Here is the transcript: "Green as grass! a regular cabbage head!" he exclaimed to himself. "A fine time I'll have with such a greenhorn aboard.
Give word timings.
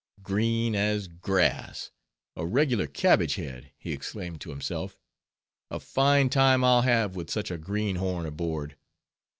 "Green 0.23 0.73
as 0.73 1.07
grass! 1.07 1.91
a 2.35 2.43
regular 2.43 2.87
cabbage 2.87 3.35
head!" 3.35 3.71
he 3.77 3.91
exclaimed 3.91 4.41
to 4.41 4.49
himself. 4.49 4.97
"A 5.69 5.79
fine 5.79 6.27
time 6.31 6.63
I'll 6.63 6.81
have 6.81 7.15
with 7.15 7.29
such 7.29 7.51
a 7.51 7.57
greenhorn 7.59 8.25
aboard. 8.25 8.77